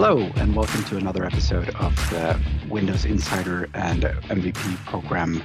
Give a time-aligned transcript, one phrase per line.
[0.00, 5.42] Hello, and welcome to another episode of the Windows Insider and MVP program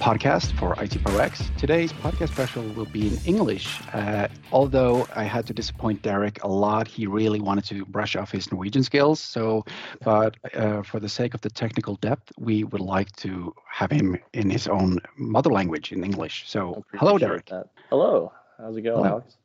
[0.00, 1.50] podcast for IT Pro X.
[1.58, 3.82] Today's podcast special will be in English.
[3.92, 8.32] Uh, although I had to disappoint Derek a lot, he really wanted to brush off
[8.32, 9.20] his Norwegian skills.
[9.20, 9.66] So,
[10.02, 14.16] but uh, for the sake of the technical depth, we would like to have him
[14.32, 16.44] in his own mother language in English.
[16.46, 17.44] So, hello, Derek.
[17.50, 17.66] That.
[17.90, 18.32] Hello.
[18.56, 19.08] How's it going, hello.
[19.08, 19.36] Alex?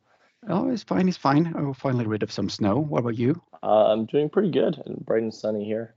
[0.50, 1.08] Oh, it's fine.
[1.08, 1.54] It's fine.
[1.56, 2.80] I am finally rid of some snow.
[2.80, 3.42] What about you?
[3.62, 4.82] Uh, I'm doing pretty good.
[4.86, 5.94] And bright and sunny here.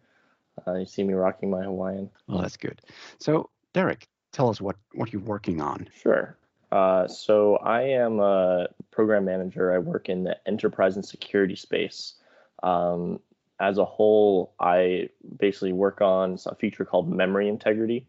[0.66, 2.10] Uh, you see me rocking my Hawaiian.
[2.27, 2.82] Well, that's good.
[3.18, 5.88] So, Derek, tell us what what you're working on.
[5.94, 6.36] Sure.
[6.72, 9.72] Uh, so I am a program manager.
[9.72, 12.14] I work in the enterprise and security space.
[12.62, 13.20] Um,
[13.58, 18.06] as a whole, I basically work on a feature called memory integrity,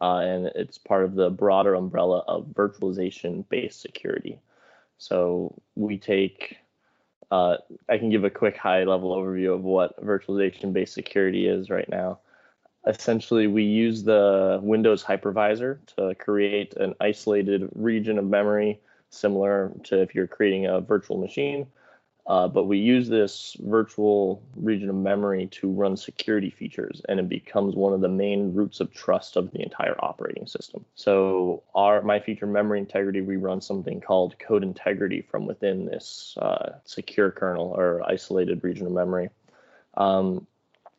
[0.00, 4.40] uh, and it's part of the broader umbrella of virtualization-based security.
[5.02, 6.58] So we take,
[7.32, 7.56] uh,
[7.88, 11.88] I can give a quick high level overview of what virtualization based security is right
[11.88, 12.20] now.
[12.86, 18.80] Essentially, we use the Windows hypervisor to create an isolated region of memory
[19.10, 21.66] similar to if you're creating a virtual machine
[22.26, 27.28] uh, but we use this virtual region of memory to run security features, and it
[27.28, 30.84] becomes one of the main roots of trust of the entire operating system.
[30.94, 36.36] So, our my feature memory integrity, we run something called code integrity from within this
[36.40, 39.30] uh, secure kernel or isolated region of memory.
[39.94, 40.46] Um,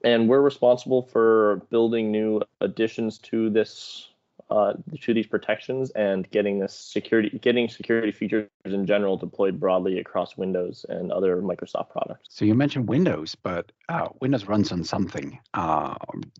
[0.04, 4.10] and we're responsible for building new additions to this
[4.54, 9.98] uh, to these protections and getting this security, getting security features in general deployed broadly
[9.98, 12.30] across Windows and other Microsoft products.
[12.30, 15.40] So you mentioned Windows, but uh, Windows runs on something.
[15.56, 15.96] Uh,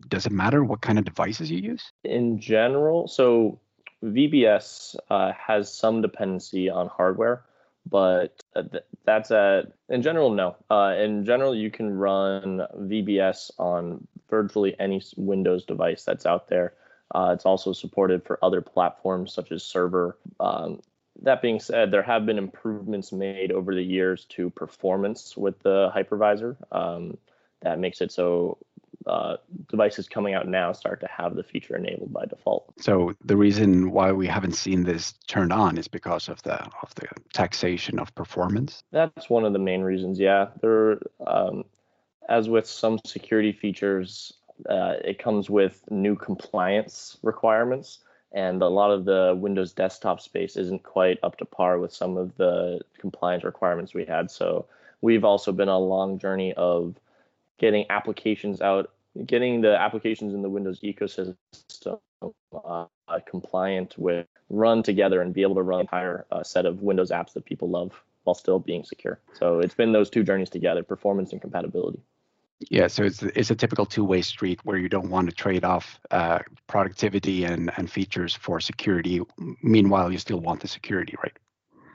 [0.08, 1.90] does it matter what kind of devices you use?
[2.04, 3.58] In general, so
[4.04, 7.42] VBS uh, has some dependency on hardware,
[7.84, 8.62] but uh,
[9.04, 10.56] that's at in general no.
[10.70, 16.74] Uh, in general, you can run VBS on virtually any Windows device that's out there.
[17.14, 20.16] Uh, it's also supported for other platforms such as server.
[20.40, 20.80] Um,
[21.22, 25.92] that being said, there have been improvements made over the years to performance with the
[25.94, 26.56] hypervisor.
[26.72, 27.18] Um,
[27.62, 28.58] that makes it so
[29.06, 29.36] uh,
[29.68, 32.72] devices coming out now start to have the feature enabled by default.
[32.80, 36.94] So the reason why we haven't seen this turned on is because of the of
[36.94, 38.82] the taxation of performance.
[38.92, 40.18] That's one of the main reasons.
[40.18, 41.64] Yeah, there, um,
[42.28, 44.32] as with some security features,
[44.68, 48.00] uh, it comes with new compliance requirements,
[48.32, 52.16] and a lot of the Windows desktop space isn't quite up to par with some
[52.16, 54.30] of the compliance requirements we had.
[54.30, 54.66] So
[55.00, 56.96] we've also been on a long journey of
[57.58, 58.90] getting applications out,
[59.26, 61.36] getting the applications in the Windows ecosystem
[62.64, 62.86] uh,
[63.26, 67.10] compliant with run together and be able to run an entire uh, set of Windows
[67.10, 67.92] apps that people love
[68.24, 69.20] while still being secure.
[69.34, 72.00] So it's been those two journeys together, performance and compatibility.
[72.70, 75.98] Yeah, so it's it's a typical two-way street where you don't want to trade off
[76.10, 79.20] uh, productivity and and features for security.
[79.62, 81.36] Meanwhile, you still want the security, right?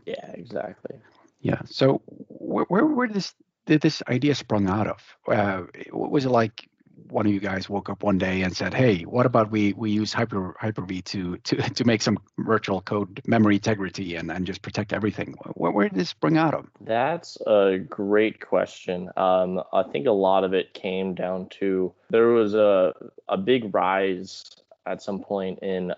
[0.06, 1.00] Yeah, exactly.
[1.42, 1.62] Yeah.
[1.66, 3.34] So where where, where did this
[3.66, 5.18] did this idea sprung out of?
[5.28, 6.70] Uh, was it like
[7.10, 9.92] one of you guys woke up one day and said, "Hey, what about we we
[9.92, 14.62] use Hyper Hyper-V to to to make some virtual code memory integrity and and just
[14.62, 15.36] protect everything"?
[15.54, 16.68] Where, where did this spring out of?
[16.82, 19.10] That's a great question.
[19.18, 22.94] Um, I think a lot of it came down to there was a
[23.28, 24.44] a big rise
[24.86, 25.94] at some point in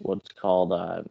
[0.00, 1.02] what's called uh,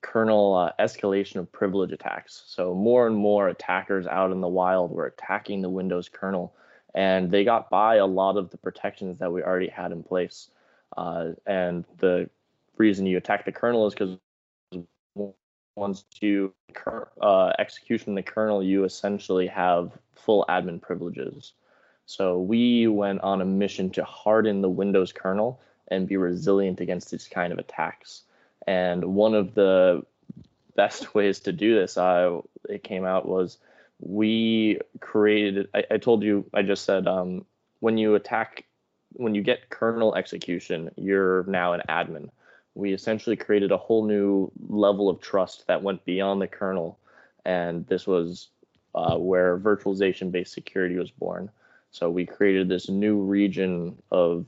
[0.00, 2.44] kernel uh, escalation of privilege attacks.
[2.46, 6.54] So more and more attackers out in the wild were attacking the Windows kernel
[6.94, 10.50] and they got by a lot of the protections that we already had in place.
[10.96, 12.30] Uh, and the
[12.76, 14.16] reason you attack the kernel is because
[15.76, 16.54] once you
[17.20, 21.52] uh, execution the kernel, you essentially have full admin privileges.
[22.06, 27.10] So we went on a mission to harden the Windows kernel and be resilient against
[27.10, 28.22] these kind of attacks.
[28.66, 30.02] And one of the
[30.76, 33.58] best ways to do this, uh, it came out was
[34.00, 37.44] we created I, I told you i just said um,
[37.80, 38.64] when you attack
[39.12, 42.30] when you get kernel execution you're now an admin.
[42.76, 46.98] We essentially created a whole new level of trust that went beyond the kernel
[47.44, 48.48] and this was
[48.94, 51.50] uh, where virtualization based security was born.
[51.90, 54.46] So we created this new region of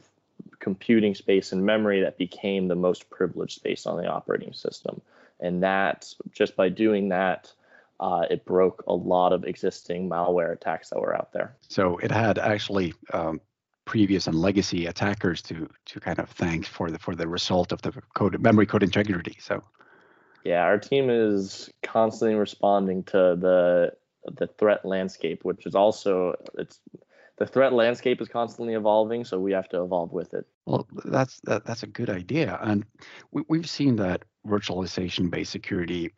[0.59, 5.01] computing space and memory that became the most privileged space on the operating system.
[5.39, 7.53] And that just by doing that
[8.01, 11.57] uh, it broke a lot of existing malware attacks that were out there.
[11.69, 13.41] So it had actually um,
[13.85, 17.81] previous and legacy attackers to to kind of thank for the for the result of
[17.83, 19.37] the code memory code integrity.
[19.41, 19.63] So
[20.45, 23.93] yeah, our team is constantly responding to the
[24.37, 26.81] the threat landscape, which is also it's
[27.39, 30.47] the threat landscape is constantly evolving, so we have to evolve with it.
[30.65, 32.85] Well, that's that, that's a good idea, and
[33.31, 36.13] we, we've seen that virtualization-based security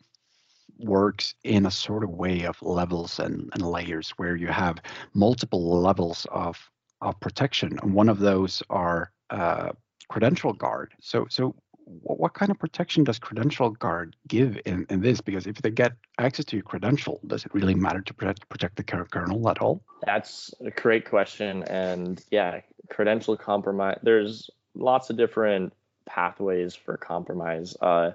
[0.79, 4.77] works in a sort of way of levels and, and layers where you have
[5.13, 6.57] multiple levels of
[7.01, 9.69] of protection, and one of those are uh,
[10.09, 10.93] credential guard.
[10.99, 11.55] So so
[11.85, 15.21] what kind of protection does credential guard give in, in this?
[15.21, 18.75] Because if they get access to your credential does it really matter to protect, protect
[18.75, 19.81] the kernel at all?
[20.05, 25.73] That's a great question and yeah credential compromise there's lots of different
[26.09, 27.77] pathways for compromise.
[27.81, 28.11] Uh,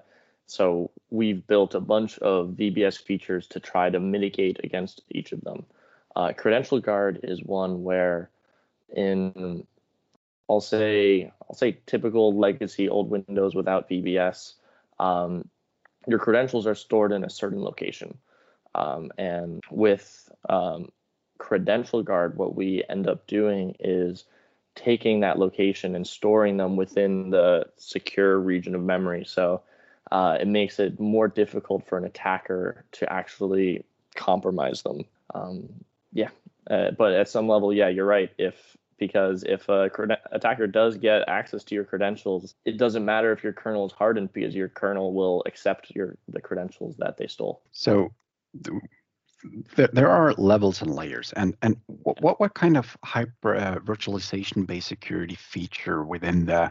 [0.46, 5.40] so we've built a bunch of vbs features to try to mitigate against each of
[5.42, 5.64] them
[6.16, 8.30] uh, credential guard is one where
[8.94, 9.66] in
[10.48, 14.54] I'll say I'll say typical legacy old Windows without VBS.
[14.98, 15.48] Um,
[16.06, 18.18] your credentials are stored in a certain location,
[18.74, 20.90] um, and with um,
[21.38, 24.24] Credential Guard, what we end up doing is
[24.74, 29.24] taking that location and storing them within the secure region of memory.
[29.24, 29.62] So
[30.14, 33.84] uh, it makes it more difficult for an attacker to actually
[34.14, 35.04] compromise them.
[35.34, 35.68] Um,
[36.12, 36.28] yeah,
[36.70, 38.30] uh, but at some level, yeah, you're right.
[38.38, 39.90] If because if a
[40.30, 44.32] attacker does get access to your credentials, it doesn't matter if your kernel is hardened
[44.32, 47.62] because your kernel will accept your the credentials that they stole.
[47.72, 48.12] So
[48.62, 54.64] th- there are levels and layers, and and what what kind of hyper uh, virtualization
[54.64, 56.70] based security feature within the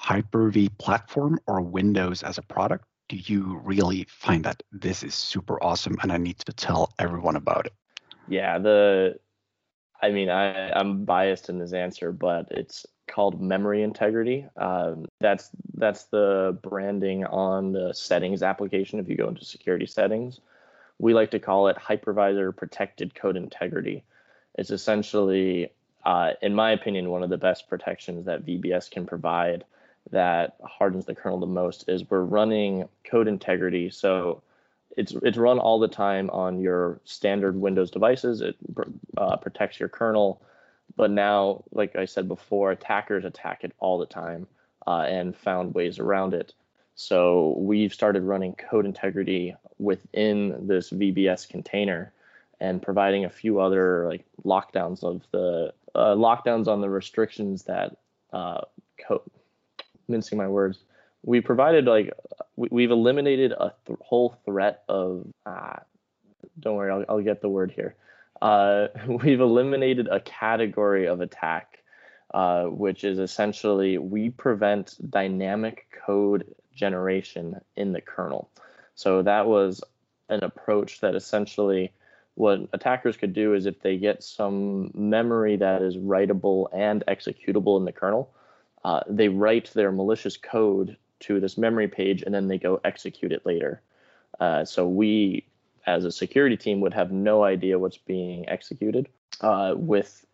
[0.00, 5.62] Hyper-V platform or Windows as a product do you really find that this is super
[5.62, 7.72] awesome and I need to tell everyone about it?
[8.28, 9.18] Yeah, the
[10.00, 14.46] I mean, I, I'm biased in this answer, but it's called memory integrity.
[14.56, 19.00] Um, that's that's the branding on the settings application.
[19.00, 20.40] If you go into security settings,
[21.00, 24.04] we like to call it hypervisor protected code integrity.
[24.54, 25.72] It's essentially,
[26.04, 29.64] uh, in my opinion, one of the best protections that VBS can provide
[30.10, 31.88] that hardens the kernel the most.
[31.88, 33.90] Is we're running code integrity.
[33.90, 34.42] So
[34.96, 38.40] it's it's run all the time on your standard Windows devices.
[38.40, 38.56] It
[39.16, 40.42] uh, protects your kernel,
[40.96, 44.46] but now, like I said before, attackers attack it all the time
[44.86, 46.54] uh, and found ways around it.
[46.94, 52.12] So we've started running code integrity within this VBS container
[52.60, 57.96] and providing a few other like lockdowns of the uh, lockdowns on the restrictions that
[58.32, 58.60] uh,
[59.06, 59.22] code.
[60.10, 60.78] Mincing my words,
[61.22, 62.12] we provided like
[62.56, 65.76] we, have eliminated a th- whole threat of uh,
[66.58, 67.94] don't worry I'll, I'll get the word here.
[68.42, 71.80] Uh, we've eliminated a category of attack
[72.32, 78.48] uh, which is essentially we prevent dynamic code generation in the kernel.
[78.94, 79.82] So that was
[80.28, 81.92] an approach that essentially
[82.34, 87.76] what attackers could do is if they get some memory that is writable and executable
[87.78, 88.32] in the kernel
[88.84, 93.32] uh, they write their malicious code to this memory page and then they go execute
[93.32, 93.82] it later.
[94.38, 95.46] Uh, so we,
[95.86, 99.08] as a security team, would have no idea what's being executed.
[99.40, 100.24] Uh, with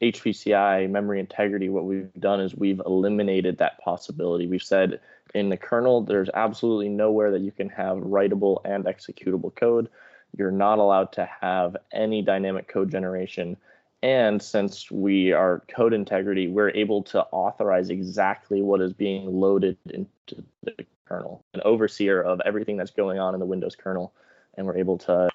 [0.00, 4.46] HVCI memory integrity, what we've done is we've eliminated that possibility.
[4.46, 5.00] We've said
[5.34, 9.88] in the kernel, there's absolutely nowhere that you can have writable and executable code.
[10.36, 13.56] You're not allowed to have any dynamic code generation
[14.02, 19.76] and since we are code integrity, we're able to authorize exactly what is being loaded
[19.90, 24.12] into the kernel, an overseer of everything that's going on in the Windows kernel,
[24.54, 25.28] and we're able to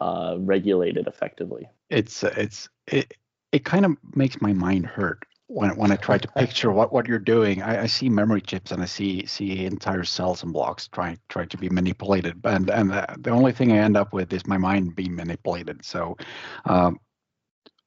[0.00, 1.68] uh, regulate it effectively.
[1.90, 3.14] It's it's it
[3.52, 7.08] it kind of makes my mind hurt when when I try to picture what, what
[7.08, 7.62] you're doing.
[7.62, 11.46] I, I see memory chips and I see see entire cells and blocks trying try
[11.46, 14.58] to be manipulated, and and the, the only thing I end up with is my
[14.58, 15.84] mind being manipulated.
[15.84, 16.16] So.
[16.64, 17.00] Um,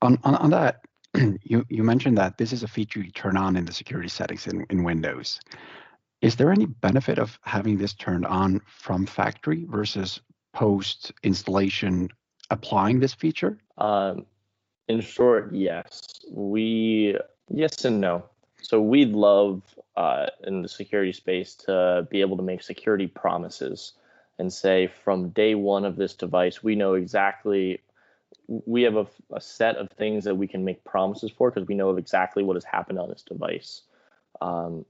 [0.01, 0.83] on, on, on that,
[1.43, 4.47] you, you mentioned that this is a feature you turn on in the security settings
[4.47, 5.39] in, in Windows.
[6.21, 10.19] Is there any benefit of having this turned on from factory versus
[10.53, 12.09] post installation
[12.49, 13.57] applying this feature?
[13.77, 14.25] Um,
[14.87, 16.21] in short, yes.
[16.29, 17.17] We
[17.49, 18.25] yes and no.
[18.61, 19.63] So we'd love
[19.95, 23.93] uh, in the security space to be able to make security promises
[24.37, 27.81] and say from day one of this device, we know exactly
[28.47, 31.75] we have a, a, set of things that we can make promises for because we
[31.75, 33.83] know of exactly what has happened on this device.
[34.41, 34.85] Um,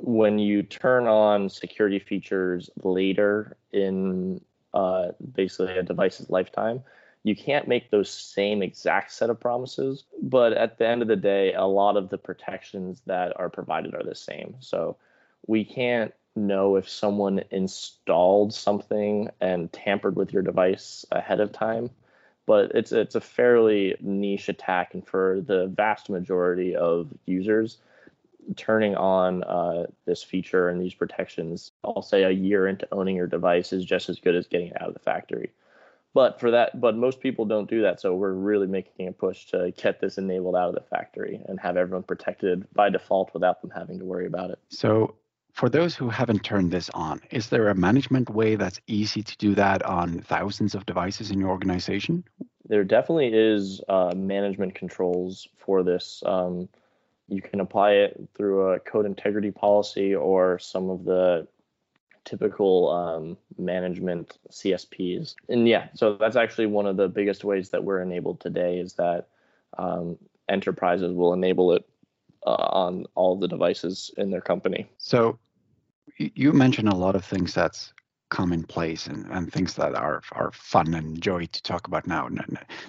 [0.00, 4.40] when you turn on security features later in
[4.72, 6.82] uh, basically a device's lifetime,
[7.22, 10.04] you can't make those same exact set of promises.
[10.22, 13.94] But at the end of the day, a lot of the protections that are provided
[13.94, 14.56] are the same.
[14.60, 14.96] So
[15.46, 21.90] we can't know if someone installed something and tampered with your device ahead of time
[22.46, 27.78] but it's it's a fairly niche attack, and for the vast majority of users,
[28.56, 33.26] turning on uh, this feature and these protections, I'll say a year into owning your
[33.26, 35.52] device is just as good as getting it out of the factory.
[36.12, 38.00] But for that, but most people don't do that.
[38.00, 41.58] So we're really making a push to get this enabled out of the factory and
[41.58, 44.60] have everyone protected by default without them having to worry about it.
[44.68, 45.16] So
[45.54, 49.36] for those who haven't turned this on, is there a management way that's easy to
[49.38, 52.24] do that on thousands of devices in your organization?
[52.68, 56.22] There definitely is uh, management controls for this.
[56.24, 56.68] Um,
[57.28, 61.46] you can apply it through a code integrity policy or some of the
[62.24, 65.34] typical um, management CSPs.
[65.48, 68.94] And yeah, so that's actually one of the biggest ways that we're enabled today is
[68.94, 69.28] that
[69.78, 70.18] um,
[70.48, 71.86] enterprises will enable it
[72.46, 74.88] uh, on all the devices in their company.
[74.98, 75.38] So
[76.18, 77.93] you mentioned a lot of things that's
[78.34, 82.28] commonplace and, and things that are are fun and joy to talk about now.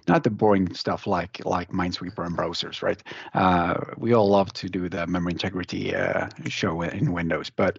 [0.08, 3.02] Not the boring stuff like like Minesweeper and browsers, right?
[3.36, 7.78] Uh, we all love to do the memory integrity uh, show in Windows, but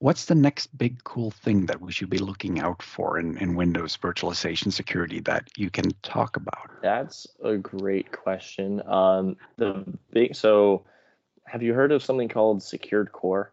[0.00, 3.54] what's the next big cool thing that we should be looking out for in, in
[3.54, 6.70] Windows virtualization security that you can talk about?
[6.82, 8.82] That's a great question.
[8.86, 10.84] Um, the big so
[11.46, 13.52] have you heard of something called secured core?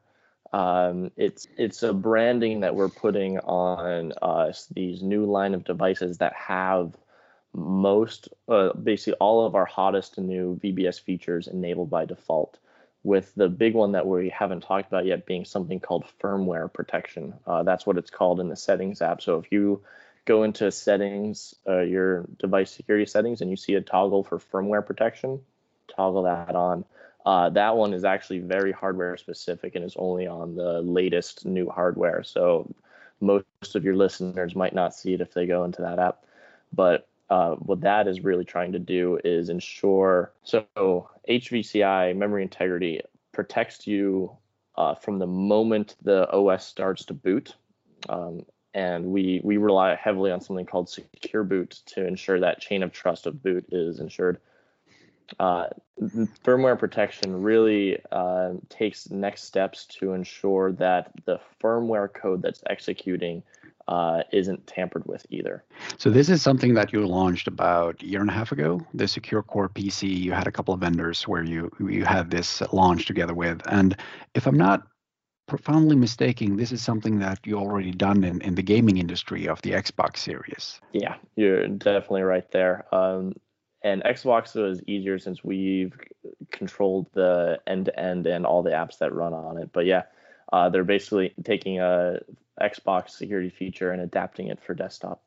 [0.52, 6.18] Um, it's it's a branding that we're putting on uh, these new line of devices
[6.18, 6.96] that have
[7.54, 12.58] most uh, basically all of our hottest new VBS features enabled by default
[13.04, 17.34] with the big one that we haven't talked about yet being something called firmware protection.
[17.48, 19.22] Uh, that's what it's called in the settings app.
[19.22, 19.84] So if you
[20.26, 24.86] go into settings, uh, your device security settings, and you see a toggle for firmware
[24.86, 25.40] protection,
[25.96, 26.86] toggle that on.
[27.26, 31.70] Uh, that one is actually very hardware specific and is only on the latest new
[31.70, 32.24] hardware.
[32.24, 32.74] So
[33.20, 36.24] most of your listeners might not see it if they go into that app.
[36.72, 43.02] But uh, what that is really trying to do is ensure so HVCI memory integrity
[43.32, 44.36] protects you
[44.76, 47.54] uh, from the moment the OS starts to boot.
[48.08, 52.84] Um, and we we rely heavily on something called secure boot to ensure that chain
[52.84, 54.40] of trust of boot is ensured.
[55.40, 55.68] Uh,
[56.46, 63.44] firmware protection really uh, takes next steps to ensure that the firmware code that's executing
[63.90, 65.64] uh, isn't tampered with either.
[65.98, 68.80] So this is something that you launched about a year and a half ago.
[68.94, 70.16] The Secure Core PC.
[70.16, 73.98] You had a couple of vendors where you you had this launch together with, and
[74.36, 74.88] if I'm not
[75.48, 79.60] profoundly mistaken, this is something that you already done in, in the gaming industry of
[79.64, 80.80] the Xbox series.
[80.94, 82.86] Yeah, you're definitely right there.
[82.94, 83.34] Um,
[83.82, 85.98] and Xbox was easier since we've
[86.52, 89.70] controlled the end to end and all the apps that run on it.
[89.72, 90.04] But yeah,
[90.52, 92.20] uh, they're basically taking a
[92.62, 95.22] Xbox security feature and adapting it for desktop.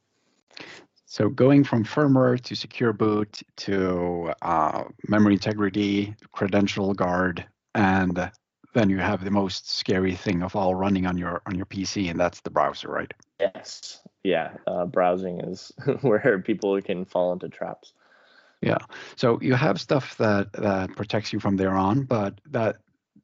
[1.06, 7.44] So going from firmware to secure boot to uh, memory integrity, credential guard,
[7.75, 8.30] and
[8.75, 12.11] then you have the most scary thing of all running on your on your PC,
[12.11, 13.12] and that's the browser, right?
[13.40, 14.00] Yes.
[14.25, 14.52] Yeah.
[14.66, 17.92] Uh, browsing is where people can fall into traps.
[18.62, 18.78] Yeah.
[19.16, 22.76] So you have stuff that that protects you from there on, but that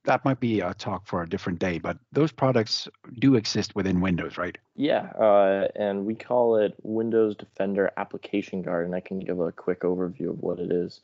[0.04, 4.00] that might be a talk for a different day, but those products do exist within
[4.00, 4.56] Windows, right?
[4.74, 9.52] Yeah, uh, and we call it Windows Defender Application Guard, and I can give a
[9.52, 11.00] quick overview of what it is.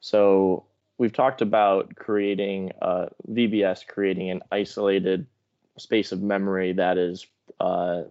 [0.00, 0.64] So
[0.98, 5.26] we've talked about creating uh, VBS, creating an isolated
[5.78, 7.26] space of memory that is
[7.58, 8.02] uh,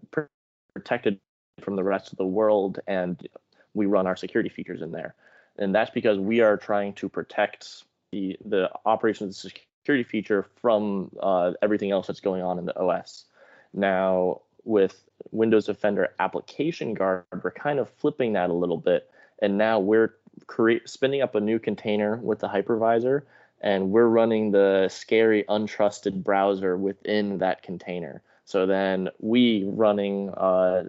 [0.73, 1.19] protected
[1.61, 3.27] from the rest of the world, and
[3.73, 5.13] we run our security features in there.
[5.57, 10.45] And that's because we are trying to protect the the operation of the security feature
[10.61, 13.25] from uh, everything else that's going on in the OS.
[13.73, 19.09] Now, with Windows Defender Application Guard, we're kind of flipping that a little bit,
[19.41, 20.15] and now we're
[20.47, 23.23] create, spinning up a new container with the hypervisor,
[23.61, 28.21] and we're running the scary, untrusted browser within that container.
[28.45, 30.27] So then we running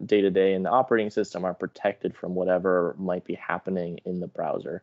[0.05, 4.21] day to day in the operating system are protected from whatever might be happening in
[4.21, 4.83] the browser.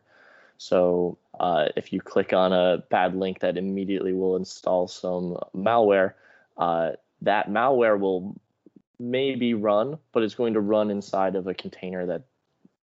[0.58, 6.14] So uh, if you click on a bad link that immediately will install some malware,
[6.56, 8.36] uh, that malware will
[8.98, 12.22] maybe run, but it's going to run inside of a container that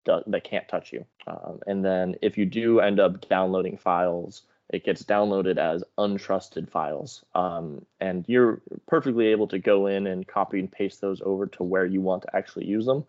[0.06, 1.06] that can't touch you.
[1.28, 6.70] Um, and then if you do end up downloading files, it gets downloaded as untrusted
[6.70, 7.24] files.
[7.36, 11.64] Um, and you're perfectly able to go in and copy and paste those over to
[11.64, 13.06] where you want to actually use them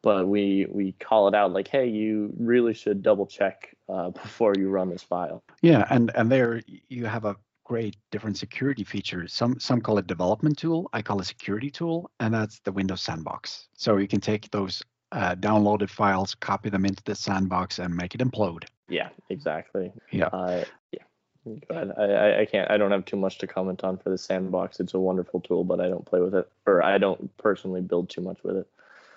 [0.00, 4.52] but we we call it out like hey you really should double check uh, before
[4.56, 7.34] you run this file yeah and and there you have a
[7.64, 12.08] great different security features some some call it development tool i call it security tool
[12.20, 16.84] and that's the windows sandbox so you can take those uh, downloaded files, copy them
[16.84, 18.64] into the sandbox, and make it implode.
[18.88, 19.92] Yeah, exactly.
[20.10, 20.26] Yeah.
[20.26, 21.02] Uh, yeah.
[21.44, 21.92] Go ahead.
[21.96, 22.70] I, I, I can't.
[22.70, 24.80] I don't have too much to comment on for the sandbox.
[24.80, 28.10] It's a wonderful tool, but I don't play with it, or I don't personally build
[28.10, 28.68] too much with it.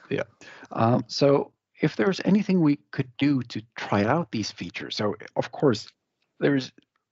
[0.10, 0.24] Yeah.
[0.72, 1.52] Um, so
[1.82, 5.90] if there's anything we could do to try out these features, so of course
[6.40, 6.72] there's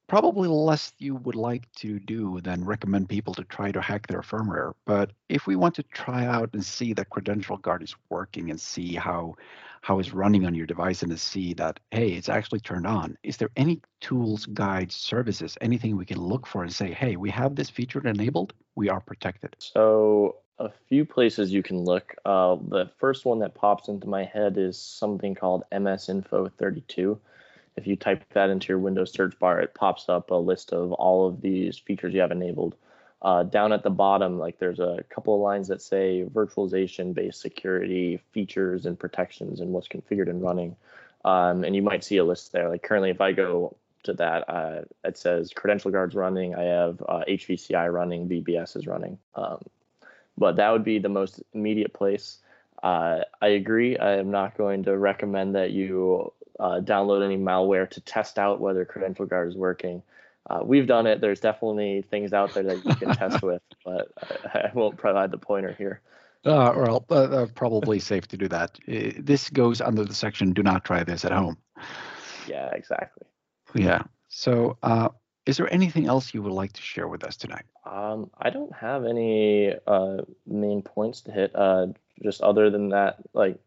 [0.09, 4.21] probably less you would like to do than recommend people to try to hack their
[4.21, 4.73] firmware.
[4.85, 8.59] But if we want to try out and see that credential guard is working and
[8.59, 9.35] see how
[9.81, 13.17] how it's running on your device and to see that hey it's actually turned on
[13.23, 17.29] is there any tools guides services anything we can look for and say hey we
[17.29, 22.57] have this feature enabled we are protected so a few places you can look uh,
[22.67, 27.17] the first one that pops into my head is something called ms info 32
[27.79, 30.91] if you type that into your Windows search bar, it pops up a list of
[30.93, 32.75] all of these features you have enabled.
[33.21, 38.19] Uh, down at the bottom, like there's a couple of lines that say virtualization-based security
[38.31, 40.75] features and protections and what's configured and running.
[41.25, 42.69] Um, and you might see a list there.
[42.69, 46.55] Like currently, if I go to that, uh, it says credential guards running.
[46.55, 49.17] I have uh, HVCI running, VBS is running.
[49.35, 49.63] Um,
[50.37, 52.39] but that would be the most immediate place.
[52.81, 53.97] Uh, I agree.
[53.97, 58.59] I am not going to recommend that you uh, download any malware to test out
[58.59, 60.03] whether Credential Guard is working.
[60.49, 61.21] Uh, we've done it.
[61.21, 65.31] There's definitely things out there that you can test with, but I, I, won't provide
[65.31, 66.01] the pointer here.
[66.45, 68.79] Uh, well, uh, uh, probably safe to do that.
[68.87, 71.57] this goes under the section "Do not try this at home."
[72.47, 73.27] Yeah, exactly.
[73.75, 74.03] Yeah.
[74.29, 75.09] So, uh,
[75.45, 77.65] is there anything else you would like to share with us tonight?
[77.85, 81.51] Um, I don't have any uh, main points to hit.
[81.53, 81.87] Uh,
[82.23, 83.59] just other than that, like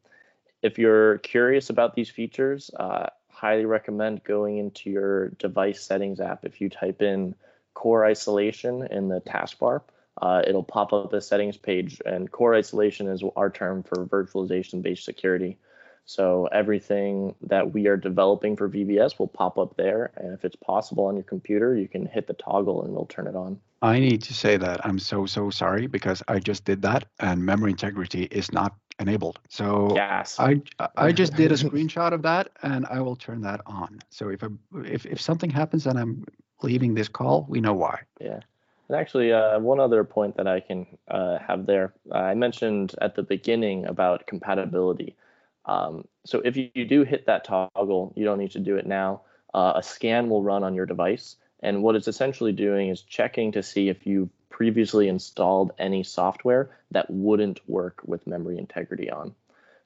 [0.63, 6.45] if you're curious about these features, uh, highly recommend going into your device settings app.
[6.45, 7.35] If you type in
[7.75, 9.83] core isolation in the taskbar,
[10.21, 12.01] uh, it'll pop up a settings page.
[12.07, 15.59] And core isolation is our term for virtualization based security.
[16.05, 20.13] So everything that we are developing for VBS will pop up there.
[20.17, 23.27] And if it's possible on your computer, you can hit the toggle and it'll turn
[23.29, 23.61] it on.
[23.83, 27.45] I need to say that I'm so, so sorry because I just did that and
[27.45, 29.39] memory integrity is not enabled.
[29.49, 30.39] So yes.
[30.39, 30.63] I
[30.97, 34.01] I just did a screenshot of that and I will turn that on.
[34.09, 34.49] So if I,
[34.85, 36.25] if if something happens and I'm
[36.63, 38.01] leaving this call, we know why.
[38.21, 38.41] Yeah.
[38.89, 43.15] And actually, uh, one other point that I can uh, have there, I mentioned at
[43.15, 45.17] the beginning about compatibility.
[45.65, 48.87] Um, so if you, you, do hit that toggle, you don't need to do it
[48.87, 49.23] now.
[49.55, 51.37] Uh, a scan will run on your device.
[51.61, 54.29] And what it's essentially doing is checking to see if you
[54.63, 59.35] previously installed any software that wouldn't work with memory integrity on.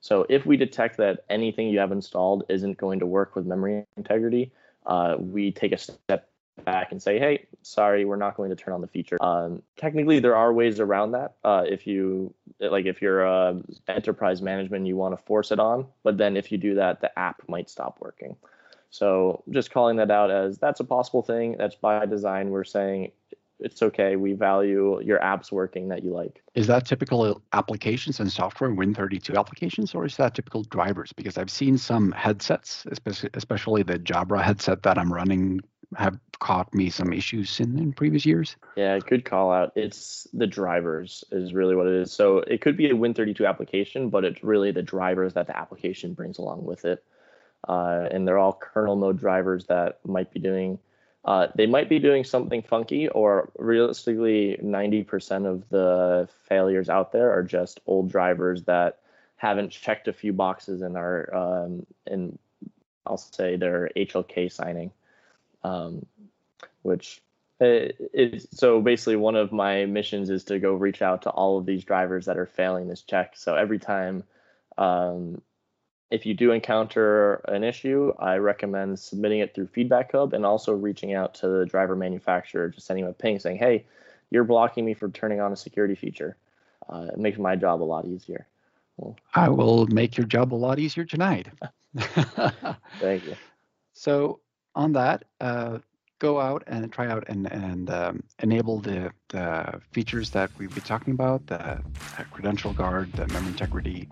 [0.02, 3.86] So if we detect that anything you have installed isn't going to work with memory
[3.96, 4.52] integrity,
[4.84, 6.28] uh, we take a step
[6.66, 9.16] back and say, hey, sorry, we're not going to turn on the feature.
[9.22, 11.36] Um, technically, there are ways around that.
[11.42, 13.54] Uh, if you like, if you're uh,
[13.88, 17.18] enterprise management, you want to force it on, but then if you do that, the
[17.18, 18.36] app might stop working.
[18.90, 21.56] So just calling that out as that's a possible thing.
[21.56, 22.50] That's by design.
[22.50, 23.12] We're saying
[23.58, 24.16] it's okay.
[24.16, 26.42] We value your apps working that you like.
[26.54, 31.12] Is that typical applications and software, Win32 applications, or is that typical drivers?
[31.12, 35.60] Because I've seen some headsets, especially, especially the Jabra headset that I'm running,
[35.96, 38.56] have caught me some issues in, in previous years.
[38.76, 39.72] Yeah, good call out.
[39.74, 42.12] It's the drivers is really what it is.
[42.12, 46.12] So it could be a Win32 application, but it's really the drivers that the application
[46.12, 47.02] brings along with it.
[47.66, 50.78] Uh, and they're all kernel mode drivers that might be doing
[51.26, 57.32] uh, they might be doing something funky, or realistically, 90% of the failures out there
[57.32, 59.00] are just old drivers that
[59.34, 62.38] haven't checked a few boxes and are, um, and
[63.04, 64.92] I'll say they're HLK signing,
[65.64, 66.06] um,
[66.82, 67.20] which
[67.58, 71.66] is so basically one of my missions is to go reach out to all of
[71.66, 73.32] these drivers that are failing this check.
[73.36, 74.22] So every time
[74.78, 75.42] um,
[76.10, 80.72] if you do encounter an issue, I recommend submitting it through Feedback Hub and also
[80.72, 83.84] reaching out to the driver manufacturer, just sending them a ping saying, hey,
[84.30, 86.36] you're blocking me from turning on a security feature.
[86.88, 88.46] Uh, it makes my job a lot easier.
[88.96, 91.48] Well, I will make your job a lot easier tonight.
[93.00, 93.36] Thank you.
[93.98, 94.40] So,
[94.74, 95.78] on that, uh,
[96.18, 100.84] go out and try out and, and um, enable the, the features that we've been
[100.84, 101.82] talking about, the
[102.30, 104.08] credential guard, the memory integrity.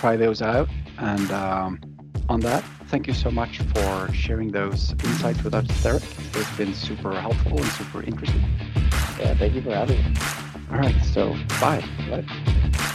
[0.00, 0.68] Try those out.
[0.98, 1.80] And um,
[2.28, 6.02] on that, thank you so much for sharing those insights with us, Derek.
[6.34, 8.42] It's been super helpful and super interesting.
[9.18, 10.20] Yeah, thank you for having me.
[10.70, 11.84] All right, so bye.
[12.10, 12.92] Bye.